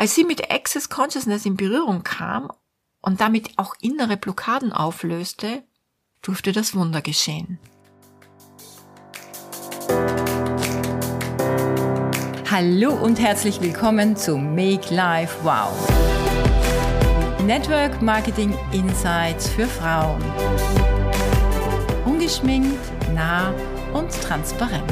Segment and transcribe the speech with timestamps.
[0.00, 2.50] Als sie mit Access Consciousness in Berührung kam
[3.02, 5.62] und damit auch innere Blockaden auflöste,
[6.22, 7.58] durfte das Wunder geschehen.
[12.50, 15.68] Hallo und herzlich willkommen zu Make Life Wow.
[17.44, 20.24] Network Marketing Insights für Frauen.
[22.06, 22.80] Ungeschminkt,
[23.12, 23.52] nah
[23.92, 24.90] und transparent.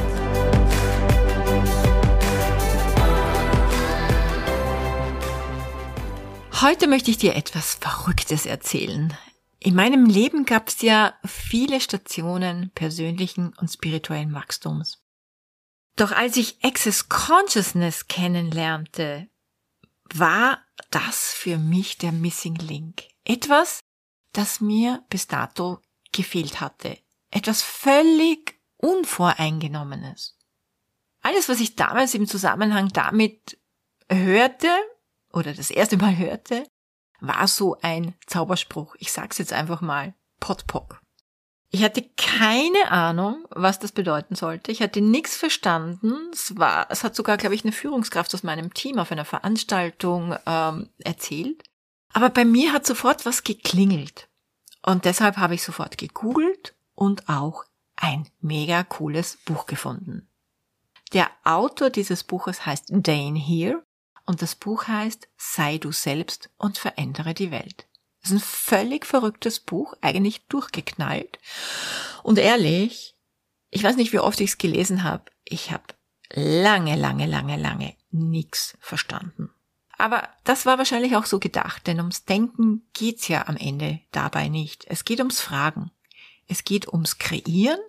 [6.60, 9.16] Heute möchte ich dir etwas Verrücktes erzählen.
[9.60, 15.00] In meinem Leben gab es ja viele Stationen persönlichen und spirituellen Wachstums.
[15.94, 19.28] Doch als ich Access Consciousness kennenlernte,
[20.12, 20.58] war
[20.90, 23.04] das für mich der Missing Link.
[23.22, 23.78] Etwas,
[24.32, 25.78] das mir bis dato
[26.10, 26.98] gefehlt hatte.
[27.30, 30.36] Etwas völlig Unvoreingenommenes.
[31.20, 33.60] Alles, was ich damals im Zusammenhang damit
[34.10, 34.70] hörte,
[35.38, 36.64] oder das erste Mal hörte,
[37.20, 38.94] war so ein Zauberspruch.
[38.98, 40.14] Ich sag's jetzt einfach mal.
[40.40, 41.00] Potpock.
[41.70, 44.72] Ich hatte keine Ahnung, was das bedeuten sollte.
[44.72, 46.30] Ich hatte nichts verstanden.
[46.32, 50.36] Es war, es hat sogar, glaube ich, eine Führungskraft aus meinem Team auf einer Veranstaltung
[50.46, 51.62] ähm, erzählt.
[52.12, 54.28] Aber bei mir hat sofort was geklingelt.
[54.82, 57.64] Und deshalb habe ich sofort gegoogelt und auch
[57.96, 60.30] ein mega cooles Buch gefunden.
[61.12, 63.82] Der Autor dieses Buches heißt Dane Here
[64.28, 67.86] und das Buch heißt Sei du selbst und verändere die Welt.
[68.20, 71.38] Das ist ein völlig verrücktes Buch, eigentlich durchgeknallt.
[72.22, 73.14] Und ehrlich,
[73.70, 75.24] ich weiß nicht, wie oft ich es gelesen habe.
[75.44, 75.84] Ich habe
[76.30, 79.48] lange, lange, lange, lange nichts verstanden.
[79.96, 84.48] Aber das war wahrscheinlich auch so gedacht, denn ums Denken geht's ja am Ende dabei
[84.48, 84.84] nicht.
[84.88, 85.90] Es geht ums Fragen.
[86.46, 87.80] Es geht ums Kreieren.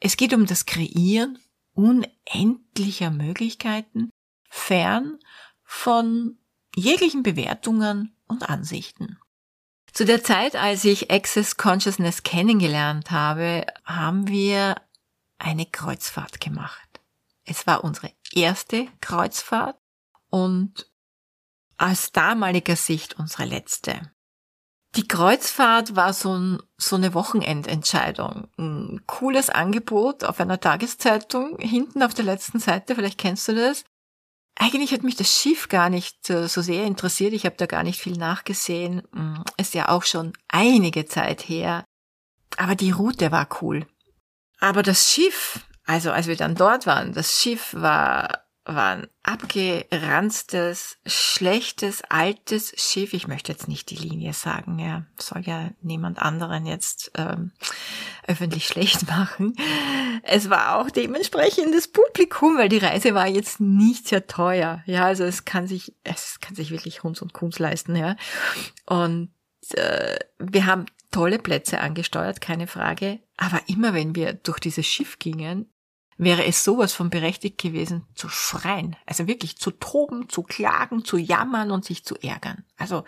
[0.00, 1.38] Es geht um das Kreieren
[1.74, 4.08] unendlicher Möglichkeiten,
[4.48, 5.18] fern
[5.66, 6.38] von
[6.74, 9.18] jeglichen Bewertungen und Ansichten.
[9.92, 14.76] Zu der Zeit, als ich Access Consciousness kennengelernt habe, haben wir
[15.38, 17.00] eine Kreuzfahrt gemacht.
[17.44, 19.76] Es war unsere erste Kreuzfahrt
[20.30, 20.90] und
[21.78, 24.12] aus damaliger Sicht unsere letzte.
[24.96, 28.48] Die Kreuzfahrt war so, ein, so eine Wochenendentscheidung.
[28.56, 33.84] Ein cooles Angebot auf einer Tageszeitung, hinten auf der letzten Seite, vielleicht kennst du das,
[34.56, 37.32] eigentlich hat mich das Schiff gar nicht so sehr interessiert.
[37.34, 39.02] Ich habe da gar nicht viel nachgesehen.
[39.12, 41.84] Hm, ist ja auch schon einige Zeit her.
[42.56, 43.86] Aber die Route war cool.
[44.58, 50.98] Aber das Schiff, also als wir dann dort waren, das Schiff war war ein abgeranztes,
[51.06, 53.12] schlechtes, altes Schiff.
[53.12, 57.52] Ich möchte jetzt nicht die Linie sagen, ja, soll ja niemand anderen jetzt ähm,
[58.28, 59.54] öffentlich schlecht machen.
[60.22, 64.82] Es war auch dementsprechend das Publikum, weil die Reise war jetzt nicht sehr teuer.
[64.86, 68.16] Ja, also es kann sich, es kann sich wirklich Hunds und Kunst leisten, ja.
[68.86, 69.30] Und
[69.72, 73.20] äh, wir haben tolle Plätze angesteuert, keine Frage.
[73.36, 75.70] Aber immer wenn wir durch dieses Schiff gingen,
[76.18, 78.96] wäre es sowas von berechtigt gewesen, zu schreien.
[79.04, 82.64] Also wirklich zu toben, zu klagen, zu jammern und sich zu ärgern.
[82.76, 83.04] Also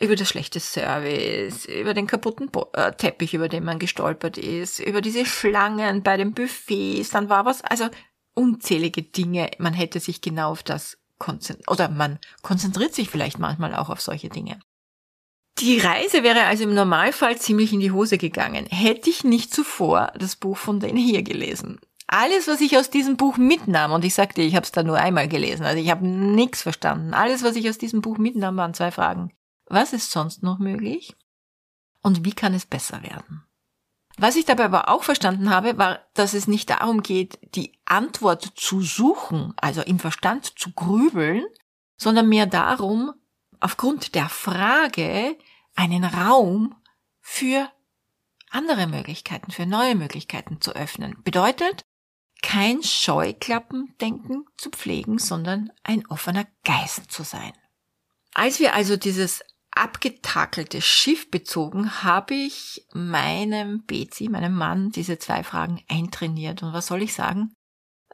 [0.00, 4.78] über das schlechte Service, über den kaputten Bo äh, Teppich, über den man gestolpert ist,
[4.80, 7.88] über diese Schlangen bei den Buffets, dann war was, also
[8.34, 9.50] unzählige Dinge.
[9.58, 14.00] Man hätte sich genau auf das konzentriert, oder man konzentriert sich vielleicht manchmal auch auf
[14.00, 14.58] solche Dinge.
[15.60, 20.12] Die Reise wäre also im Normalfall ziemlich in die Hose gegangen, hätte ich nicht zuvor
[20.18, 21.78] das Buch von denen hier gelesen
[22.14, 24.96] alles, was ich aus diesem Buch mitnahm, und ich sagte, ich habe es da nur
[24.96, 27.12] einmal gelesen, also ich habe nichts verstanden.
[27.12, 29.32] Alles, was ich aus diesem Buch mitnahm, waren zwei Fragen.
[29.66, 31.16] Was ist sonst noch möglich?
[32.02, 33.42] Und wie kann es besser werden?
[34.16, 38.52] Was ich dabei aber auch verstanden habe, war, dass es nicht darum geht, die Antwort
[38.54, 41.44] zu suchen, also im Verstand zu grübeln,
[41.96, 43.12] sondern mehr darum,
[43.58, 45.36] aufgrund der Frage
[45.74, 46.76] einen Raum
[47.20, 47.68] für
[48.50, 51.16] andere Möglichkeiten, für neue Möglichkeiten zu öffnen.
[51.24, 51.84] Bedeutet,
[52.44, 57.52] kein Scheuklappendenken zu pflegen, sondern ein offener Geist zu sein.
[58.34, 65.42] Als wir also dieses abgetakelte Schiff bezogen, habe ich meinem Bezi, meinem Mann, diese zwei
[65.42, 66.62] Fragen eintrainiert.
[66.62, 67.54] Und was soll ich sagen?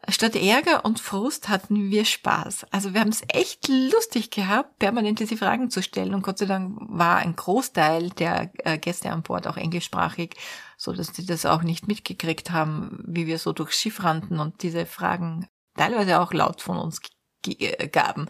[0.08, 2.67] Statt Ärger und Frust hatten wir Spaß.
[2.70, 6.14] Also wir haben es echt lustig gehabt, permanent diese Fragen zu stellen.
[6.14, 10.35] Und Gott sei Dank war ein Großteil der äh, Gäste an Bord auch englischsprachig,
[10.76, 14.62] so dass sie das auch nicht mitgekriegt haben, wie wir so durchs Schiff rannten und
[14.62, 17.00] diese Fragen teilweise auch laut von uns
[17.47, 18.26] äh, gaben.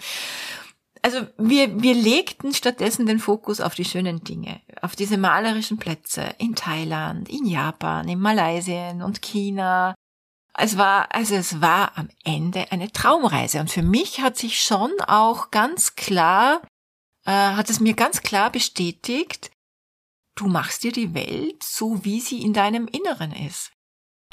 [1.03, 6.35] Also wir, wir legten stattdessen den Fokus auf die schönen Dinge, auf diese malerischen Plätze
[6.39, 9.95] in Thailand, in Japan, in Malaysia und China,
[10.59, 13.61] Es war, also es war am Ende eine Traumreise.
[13.61, 16.63] Und für mich hat sich schon auch ganz klar,
[17.25, 19.51] äh, hat es mir ganz klar bestätigt,
[20.35, 23.73] du machst dir die Welt so, wie sie in deinem Inneren ist.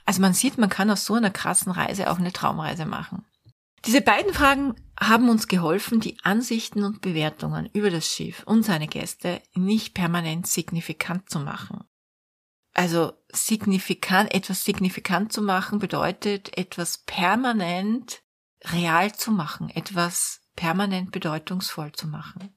[0.05, 3.25] Also man sieht, man kann aus so einer krassen Reise auch eine Traumreise machen.
[3.85, 8.87] Diese beiden Fragen haben uns geholfen, die Ansichten und Bewertungen über das Schiff und seine
[8.87, 11.83] Gäste nicht permanent signifikant zu machen.
[12.77, 18.21] Also signifikant, etwas signifikant zu machen bedeutet, etwas permanent
[18.65, 22.53] real zu machen, etwas permanent bedeutungsvoll zu machen.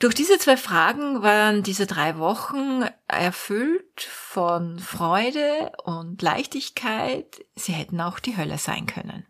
[0.00, 7.42] Durch diese zwei Fragen waren diese drei Wochen erfüllt von Freude und Leichtigkeit.
[7.54, 9.24] Sie hätten auch die Hölle sein können.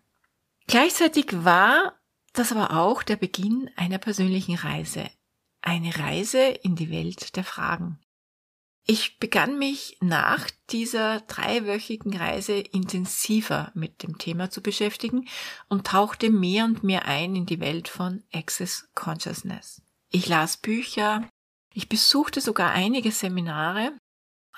[0.67, 1.93] Gleichzeitig war
[2.33, 5.09] das aber auch der Beginn einer persönlichen Reise.
[5.63, 8.01] Eine Reise in die Welt der Fragen.
[8.87, 15.27] Ich begann mich nach dieser dreiwöchigen Reise intensiver mit dem Thema zu beschäftigen
[15.69, 19.81] und tauchte mehr und mehr ein in die Welt von Access Consciousness.
[20.11, 21.27] Ich las Bücher,
[21.73, 23.97] ich besuchte sogar einige Seminare,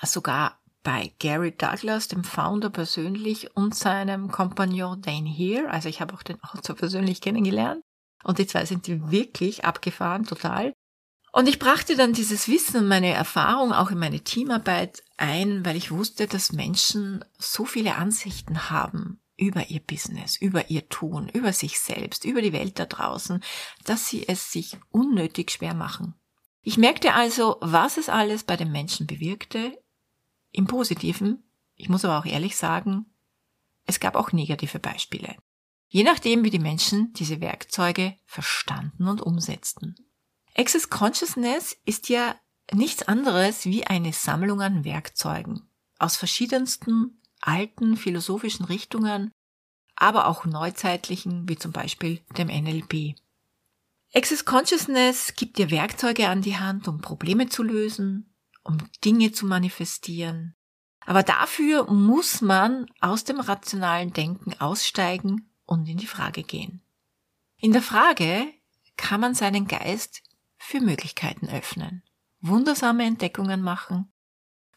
[0.03, 5.69] sogar bei Gary Douglas, dem Founder persönlich, und seinem Kompagnon Dane Here.
[5.69, 7.81] Also ich habe auch den Autor persönlich kennengelernt.
[8.23, 10.73] Und die zwei sind wirklich abgefahren, total.
[11.37, 15.75] Und ich brachte dann dieses Wissen und meine Erfahrung auch in meine Teamarbeit ein, weil
[15.75, 21.53] ich wusste, dass Menschen so viele Ansichten haben über ihr Business, über ihr Tun, über
[21.53, 23.43] sich selbst, über die Welt da draußen,
[23.83, 26.15] dass sie es sich unnötig schwer machen.
[26.63, 29.77] Ich merkte also, was es alles bei den Menschen bewirkte,
[30.51, 31.43] im Positiven.
[31.75, 33.05] Ich muss aber auch ehrlich sagen,
[33.85, 35.35] es gab auch negative Beispiele.
[35.87, 40.06] Je nachdem, wie die Menschen diese Werkzeuge verstanden und umsetzten.
[40.57, 42.35] Access Consciousness ist ja
[42.73, 45.69] nichts anderes wie eine Sammlung an Werkzeugen
[45.99, 49.31] aus verschiedensten alten philosophischen Richtungen,
[49.95, 53.15] aber auch neuzeitlichen, wie zum Beispiel dem NLP.
[54.13, 58.33] Access Consciousness gibt dir Werkzeuge an die Hand, um Probleme zu lösen,
[58.63, 60.55] um Dinge zu manifestieren.
[61.05, 66.81] Aber dafür muss man aus dem rationalen Denken aussteigen und in die Frage gehen.
[67.57, 68.47] In der Frage
[68.97, 70.23] kann man seinen Geist
[70.57, 72.03] für Möglichkeiten öffnen,
[72.41, 74.11] wundersame Entdeckungen machen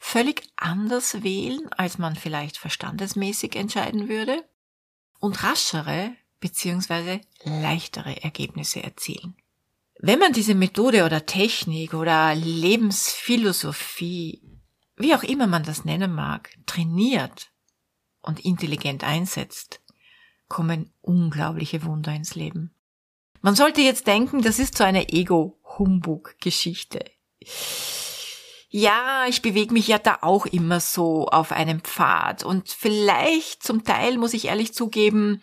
[0.00, 4.42] völlig anders wählen, als man vielleicht verstandesmäßig entscheiden würde
[5.20, 7.20] und raschere bzw.
[7.44, 9.36] leichtere Ergebnisse erzielen.
[10.00, 14.40] Wenn man diese Methode oder Technik oder Lebensphilosophie,
[14.96, 17.50] wie auch immer man das nennen mag, trainiert
[18.22, 19.82] und intelligent einsetzt,
[20.48, 22.74] kommen unglaubliche Wunder ins Leben.
[23.42, 25.10] Man sollte jetzt denken, das ist so eine
[25.80, 27.04] Ego-Humbug-Geschichte
[28.72, 32.44] ja, ich bewege mich ja da auch immer so auf einem Pfad.
[32.44, 35.42] Und vielleicht zum Teil, muss ich ehrlich zugeben,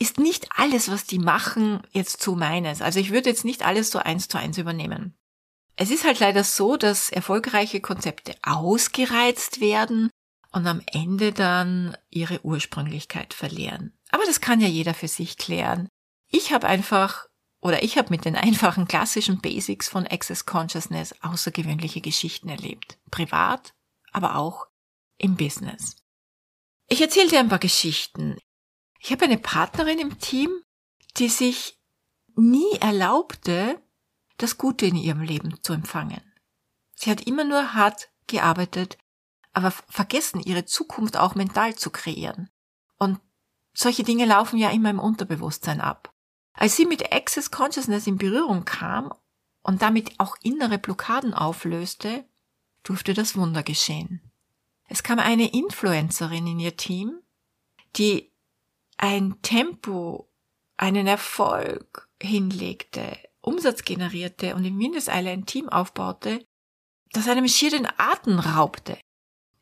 [0.00, 2.82] ist nicht alles, was die machen, jetzt so meines.
[2.82, 5.14] Also ich würde jetzt nicht alles so eins zu eins übernehmen.
[5.76, 10.10] Es ist halt leider so, dass erfolgreiche Konzepte ausgereizt werden
[10.50, 13.96] und am Ende dann ihre Ursprünglichkeit verlieren.
[14.10, 15.88] Aber das kann ja jeder für sich klären.
[16.28, 17.26] Ich habe einfach
[17.64, 22.98] oder ich habe mit den einfachen klassischen Basics von Access Consciousness außergewöhnliche Geschichten erlebt.
[23.10, 23.74] Privat,
[24.12, 24.66] aber auch
[25.16, 25.96] im Business.
[26.88, 28.36] Ich erzähle dir ein paar Geschichten.
[29.00, 30.50] Ich habe eine Partnerin im Team,
[31.16, 31.80] die sich
[32.36, 33.82] nie erlaubte,
[34.36, 36.34] das Gute in ihrem Leben zu empfangen.
[36.94, 38.98] Sie hat immer nur hart gearbeitet,
[39.54, 42.50] aber vergessen, ihre Zukunft auch mental zu kreieren.
[42.98, 43.20] Und
[43.72, 46.13] solche Dinge laufen ja immer im Unterbewusstsein ab.
[46.54, 49.12] Als sie mit Access Consciousness in Berührung kam
[49.62, 52.24] und damit auch innere Blockaden auflöste,
[52.84, 54.20] durfte das Wunder geschehen.
[54.88, 57.20] Es kam eine Influencerin in ihr Team,
[57.96, 58.30] die
[58.96, 60.28] ein Tempo,
[60.76, 66.46] einen Erfolg hinlegte, Umsatz generierte und in Windeseile ein Team aufbaute,
[67.12, 68.98] das einem schier den Atem raubte.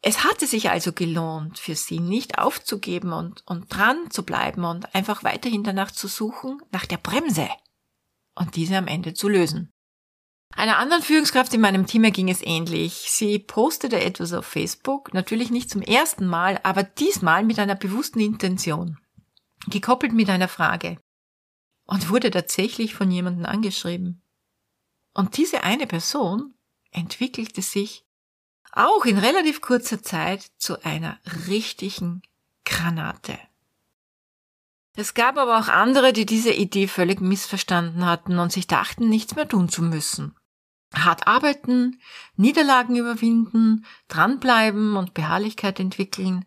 [0.04, 4.92] Es hatte sich also gelohnt für sie, nicht aufzugeben und, und dran zu bleiben und
[4.97, 7.49] einfach weiterhin danach zu suchen, nach der Bremse
[8.35, 9.71] und diese am Ende zu lösen.
[10.54, 13.06] Einer anderen Führungskraft in meinem Team ging es ähnlich.
[13.09, 18.21] Sie postete etwas auf Facebook, natürlich nicht zum ersten Mal, aber diesmal mit einer bewussten
[18.21, 18.99] Intention,
[19.68, 20.99] gekoppelt mit einer Frage
[21.87, 24.23] und wurde tatsächlich von jemandem angeschrieben.
[25.14, 26.54] Und diese eine Person
[26.90, 28.04] entwickelte sich
[28.73, 32.23] auch in relativ kurzer Zeit zu einer richtigen
[32.64, 33.38] Granate.
[34.95, 39.35] Es gab aber auch andere, die diese Idee völlig missverstanden hatten und sich dachten, nichts
[39.35, 40.37] mehr tun zu müssen.
[40.95, 42.00] Hart arbeiten,
[42.37, 46.45] Niederlagen überwinden, dranbleiben und Beharrlichkeit entwickeln,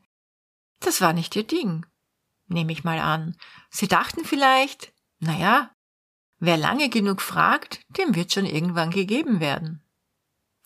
[0.79, 1.86] das war nicht ihr Ding.
[2.48, 3.36] nehme ich mal an.
[3.72, 5.72] Sie dachten vielleicht, naja,
[6.38, 9.82] wer lange genug fragt, dem wird schon irgendwann gegeben werden.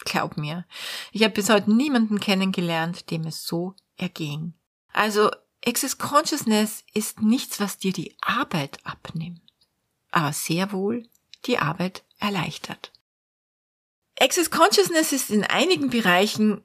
[0.06, 0.66] Glaub mir,
[1.12, 4.54] ich habe bis heute niemanden kennengelernt, dem es so erging.
[4.94, 5.30] Also
[5.66, 9.42] Access Consciousness ist nichts, was dir die Arbeit abnimmt,
[10.12, 11.08] aber sehr wohl
[11.46, 12.92] die Arbeit erleichtert.
[14.20, 16.64] Access Consciousness ist in einigen Bereichen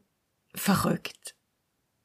[0.54, 1.34] verrückt.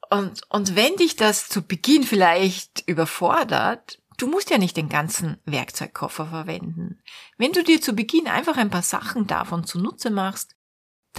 [0.10, 5.40] Und, und wenn dich das zu Beginn vielleicht überfordert, du musst ja nicht den ganzen
[5.46, 7.02] Werkzeugkoffer verwenden.
[7.38, 10.56] Wenn du dir zu Beginn einfach ein paar Sachen davon zunutze machst,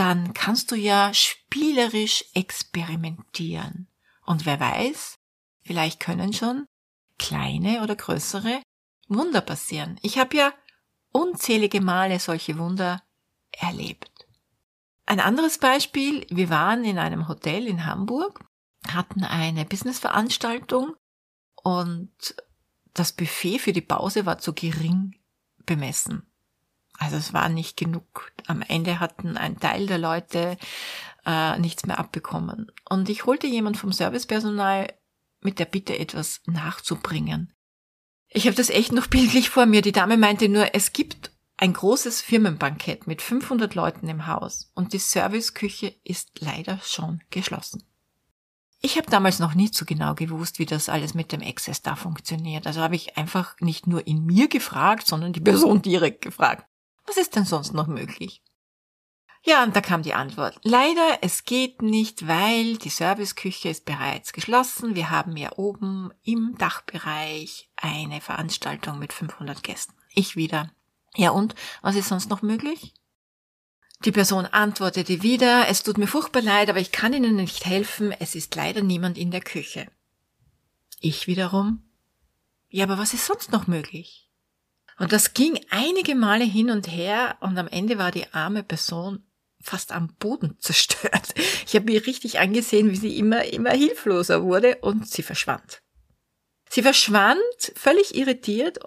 [0.01, 3.87] dann kannst du ja spielerisch experimentieren.
[4.25, 5.17] Und wer weiß,
[5.61, 6.65] vielleicht können schon
[7.19, 8.63] kleine oder größere
[9.09, 9.99] Wunder passieren.
[10.01, 10.55] Ich habe ja
[11.13, 13.03] unzählige Male solche Wunder
[13.53, 14.11] erlebt.
[15.05, 18.43] Ein anderes Beispiel, wir waren in einem Hotel in Hamburg,
[18.89, 20.95] hatten eine Businessveranstaltung
[21.63, 22.35] und
[22.95, 25.21] das Buffet für die Pause war zu gering
[25.67, 26.30] bemessen.
[27.01, 28.31] Also es war nicht genug.
[28.47, 30.59] Am Ende hatten ein Teil der Leute
[31.25, 32.71] äh, nichts mehr abbekommen.
[32.89, 34.93] Und ich holte jemand vom Servicepersonal
[35.41, 37.55] mit der Bitte, etwas nachzubringen.
[38.29, 39.81] Ich habe das echt noch bildlich vor mir.
[39.81, 44.93] Die Dame meinte nur, es gibt ein großes Firmenbankett mit 500 Leuten im Haus und
[44.93, 47.83] die Serviceküche ist leider schon geschlossen.
[48.83, 51.97] Ich habe damals noch nicht so genau gewusst, wie das alles mit dem Access da
[51.97, 52.67] funktioniert.
[52.67, 56.67] Also habe ich einfach nicht nur in mir gefragt, sondern die Person direkt gefragt.
[57.07, 58.43] Was ist denn sonst noch möglich?
[59.43, 60.61] Ja, und da kam die Antwort.
[60.65, 64.95] Leider, es geht nicht, weil die Serviceküche ist bereits geschlossen.
[64.95, 69.95] Wir haben ja oben im Dachbereich eine Veranstaltung mit 500 Gästen.
[70.15, 70.71] Ich wieder.
[71.17, 72.95] Ja, und was ist sonst noch möglich?
[74.05, 78.13] Die Person antwortete wieder, es tut mir furchtbar leid, aber ich kann Ihnen nicht helfen,
[78.13, 79.91] es ist leider niemand in der Küche.
[81.01, 81.83] Ich wiederum,
[82.71, 84.30] ja, aber was ist sonst noch möglich?
[85.01, 89.25] Und das ging einige Male hin und her und am Ende war die arme Person
[89.59, 91.35] fast am Boden zerstört.
[91.67, 95.83] Ich habe ihr richtig angesehen, wie sie immer, immer hilfloser wurde und sie verschwand.
[96.69, 97.39] Sie verschwand
[97.77, 98.81] völlig irritiert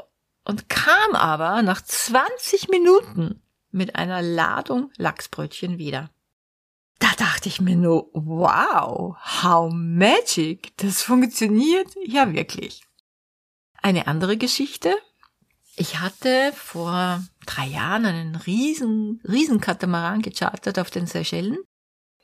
[0.43, 3.41] und kam aber nach 20 Minuten
[3.71, 6.11] mit einer Ladung Lachsbrötchen wieder.
[6.99, 12.83] Da dachte ich mir nur, wow, how magic, das funktioniert ja wirklich.
[13.81, 14.93] Eine andere Geschichte.
[15.75, 21.57] Ich hatte vor drei Jahren einen riesen, riesen Katamaran gechartert auf den Seychellen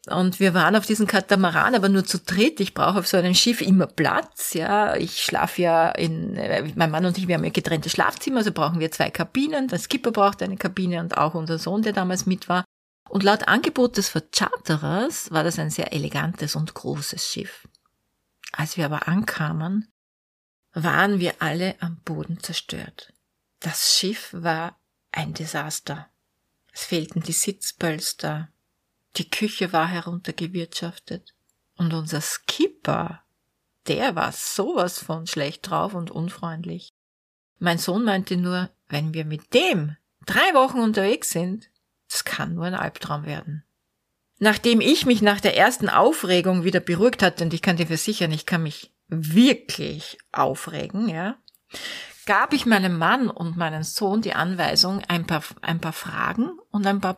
[0.08, 2.60] und wir waren auf diesem Katamaran, aber nur zu dritt.
[2.60, 4.53] Ich brauche auf so einem Schiff immer Platz.
[4.53, 8.38] Ja, ich schlafe ja in, äh, mein Mann und ich, wir haben ja getrennte Schlafzimmer,
[8.38, 9.68] also brauchen wir zwei Kabinen.
[9.68, 12.63] Der Skipper braucht eine Kabine und auch unser Sohn, der damals mit war.
[13.10, 17.68] Und laut Angebot des Vercharterers war das ein sehr elegantes und großes Schiff.
[18.51, 19.91] Als wir aber ankamen,
[20.74, 23.13] waren wir alle am Boden zerstört.
[23.60, 24.80] Das Schiff war
[25.12, 26.10] ein Desaster.
[26.72, 28.50] Es fehlten die Sitzpölster,
[29.18, 31.34] die Küche war heruntergewirtschaftet.
[31.75, 33.24] Und unser Skipper,
[33.88, 36.94] der war sowas von schlecht drauf und unfreundlich.
[37.58, 41.70] Mein Sohn meinte nur, wenn wir mit dem drei Wochen unterwegs sind,
[42.10, 43.63] das kann nur ein Albtraum werden.
[44.39, 48.32] Nachdem ich mich nach der ersten Aufregung wieder beruhigt hatte, und ich kann dir versichern,
[48.32, 51.38] ich kann mich wirklich aufregen, ja,
[52.29, 56.86] gab ich meinem Mann und meinem Sohn die Anweisung, ein paar, ein paar Fragen und
[56.86, 57.17] ein paar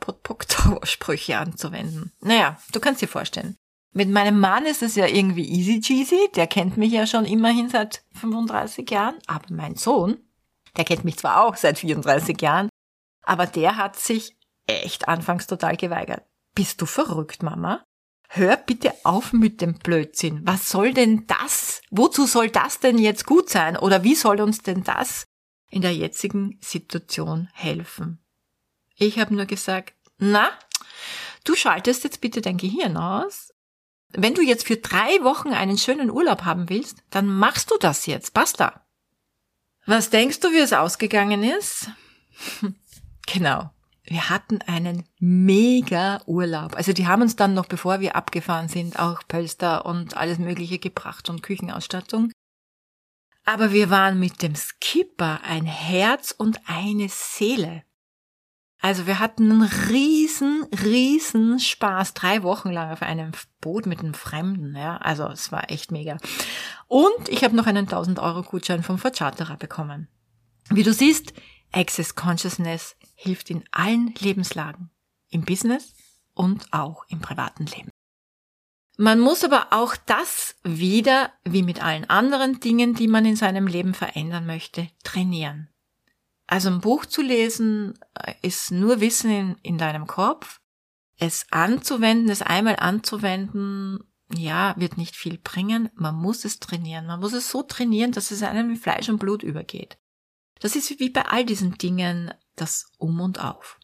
[0.83, 2.13] Sprüche anzuwenden.
[2.21, 3.57] Naja, du kannst dir vorstellen.
[3.91, 7.67] Mit meinem Mann ist es ja irgendwie easy cheesy, der kennt mich ja schon immerhin
[7.67, 10.17] seit 35 Jahren, aber mein Sohn,
[10.77, 12.69] der kennt mich zwar auch seit 34 Jahren,
[13.23, 16.25] aber der hat sich echt anfangs total geweigert.
[16.55, 17.83] Bist du verrückt, Mama?
[18.33, 20.41] Hör bitte auf mit dem Blödsinn.
[20.45, 21.81] Was soll denn das?
[21.91, 23.77] Wozu soll das denn jetzt gut sein?
[23.77, 25.25] Oder wie soll uns denn das
[25.69, 28.23] in der jetzigen Situation helfen?
[28.95, 30.50] Ich habe nur gesagt, na,
[31.43, 33.53] du schaltest jetzt bitte dein Gehirn aus.
[34.13, 38.05] Wenn du jetzt für drei Wochen einen schönen Urlaub haben willst, dann machst du das
[38.05, 38.33] jetzt.
[38.33, 38.85] Basta.
[39.85, 41.89] Was denkst du, wie es ausgegangen ist?
[43.27, 43.71] genau
[44.11, 46.75] wir hatten einen mega Urlaub.
[46.75, 50.79] Also die haben uns dann noch, bevor wir abgefahren sind, auch Pölster und alles Mögliche
[50.79, 52.29] gebracht und Küchenausstattung.
[53.45, 57.83] Aber wir waren mit dem Skipper ein Herz und eine Seele.
[58.81, 62.13] Also wir hatten einen riesen, riesen Spaß.
[62.13, 64.75] Drei Wochen lang auf einem Boot mit einem Fremden.
[64.75, 66.17] Ja, also es war echt mega.
[66.87, 70.09] Und ich habe noch einen 1000 Euro Gutschein vom Vercharterer bekommen.
[70.69, 71.33] Wie du siehst,
[71.71, 74.89] Access Consciousness hilft in allen Lebenslagen,
[75.29, 75.93] im Business
[76.33, 77.89] und auch im privaten Leben.
[78.97, 83.67] Man muss aber auch das wieder, wie mit allen anderen Dingen, die man in seinem
[83.67, 85.69] Leben verändern möchte, trainieren.
[86.45, 90.59] Also ein Buch zu lesen äh, ist nur Wissen in, in deinem Kopf.
[91.17, 94.03] Es anzuwenden, es einmal anzuwenden,
[94.35, 95.89] ja, wird nicht viel bringen.
[95.95, 97.05] Man muss es trainieren.
[97.05, 99.97] Man muss es so trainieren, dass es einem mit Fleisch und Blut übergeht.
[100.61, 103.79] Das ist wie bei all diesen Dingen das Um und Auf.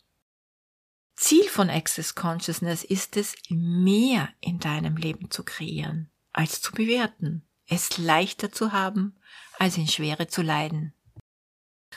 [1.15, 7.47] Ziel von Access Consciousness ist es, mehr in deinem Leben zu kreieren, als zu bewerten,
[7.67, 9.17] es leichter zu haben,
[9.57, 10.93] als in Schwere zu leiden.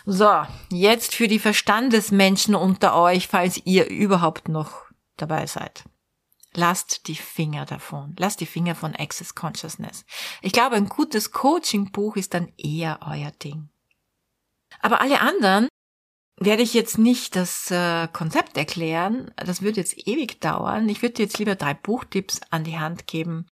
[0.07, 4.85] So, jetzt für die Verstandesmenschen unter euch, falls ihr überhaupt noch
[5.19, 5.85] dabei seid.
[6.55, 8.17] Lasst die Finger davon.
[8.19, 10.07] Lasst die Finger von Access Consciousness.
[10.41, 13.69] Ich glaube, ein gutes Coaching-Buch ist dann eher euer Ding.
[14.81, 15.69] Aber alle anderen
[16.39, 19.31] werde ich jetzt nicht das äh, Konzept erklären.
[19.37, 20.89] Das würde jetzt ewig dauern.
[20.89, 23.47] Ich würde dir jetzt lieber drei Buchtipps an die Hand geben.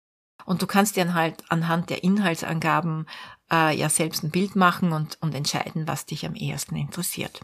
[0.45, 3.07] Und du kannst dir dann halt anhand der Inhaltsangaben
[3.51, 7.41] äh, ja selbst ein Bild machen und, und entscheiden, was dich am ehesten interessiert.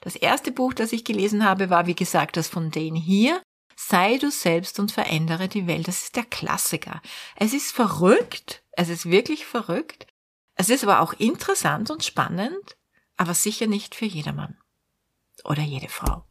[0.00, 3.42] Das erste Buch, das ich gelesen habe, war wie gesagt das von Dane hier.
[3.76, 5.88] Sei du selbst und verändere die Welt.
[5.88, 7.02] Das ist der Klassiker.
[7.36, 8.62] Es ist verrückt.
[8.72, 10.06] Es ist wirklich verrückt.
[10.54, 12.76] Es ist aber auch interessant und spannend,
[13.22, 14.58] aber sicher nicht für jedermann.
[15.44, 16.24] Oder jede Frau.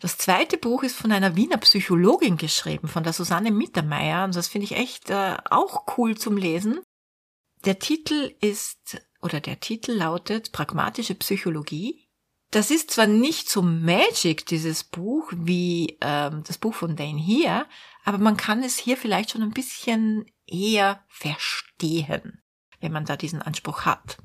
[0.00, 4.24] Das zweite Buch ist von einer Wiener Psychologin geschrieben, von der Susanne Mittermeier.
[4.24, 6.80] Und das finde ich echt äh, auch cool zum Lesen.
[7.64, 12.08] Der Titel ist, oder der Titel lautet Pragmatische Psychologie.
[12.50, 17.68] Das ist zwar nicht so magic, dieses Buch, wie ähm, das Buch von Dane hier,
[18.04, 22.42] aber man kann es hier vielleicht schon ein bisschen eher verstehen,
[22.80, 24.18] wenn man da diesen Anspruch hat.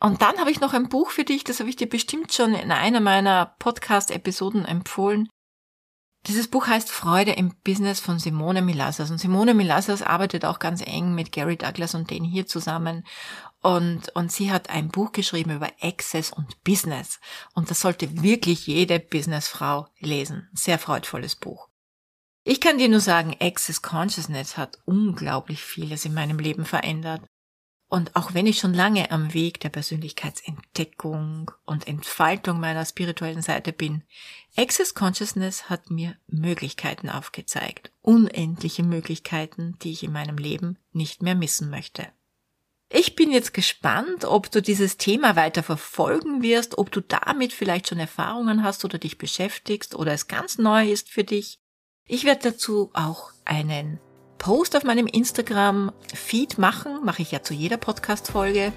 [0.00, 2.54] Und dann habe ich noch ein Buch für dich, das habe ich dir bestimmt schon
[2.54, 5.28] in einer meiner Podcast-Episoden empfohlen.
[6.26, 9.10] Dieses Buch heißt Freude im Business von Simone Milasas.
[9.10, 13.06] Und Simone Milasas arbeitet auch ganz eng mit Gary Douglas und den hier zusammen.
[13.62, 17.20] Und, und sie hat ein Buch geschrieben über Access und Business.
[17.54, 20.48] Und das sollte wirklich jede Businessfrau lesen.
[20.52, 21.68] Sehr freudvolles Buch.
[22.44, 27.22] Ich kann dir nur sagen, Access Consciousness hat unglaublich vieles in meinem Leben verändert.
[27.90, 33.72] Und auch wenn ich schon lange am Weg der Persönlichkeitsentdeckung und Entfaltung meiner spirituellen Seite
[33.72, 34.04] bin,
[34.56, 37.90] Access Consciousness hat mir Möglichkeiten aufgezeigt.
[38.00, 42.06] Unendliche Möglichkeiten, die ich in meinem Leben nicht mehr missen möchte.
[42.92, 47.88] Ich bin jetzt gespannt, ob du dieses Thema weiter verfolgen wirst, ob du damit vielleicht
[47.88, 51.58] schon Erfahrungen hast oder dich beschäftigst oder es ganz neu ist für dich.
[52.06, 53.98] Ich werde dazu auch einen
[54.40, 58.72] Post auf meinem Instagram-Feed machen, mache ich ja zu jeder Podcast-Folge.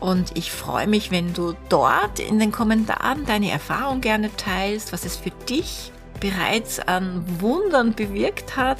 [0.00, 5.06] Und ich freue mich, wenn du dort in den Kommentaren deine Erfahrung gerne teilst, was
[5.06, 8.78] es für dich bereits an Wundern bewirkt hat.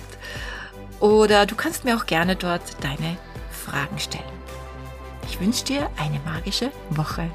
[0.98, 3.16] Oder du kannst mir auch gerne dort deine
[3.52, 4.24] Fragen stellen.
[5.28, 7.30] Ich wünsche dir eine magische Woche.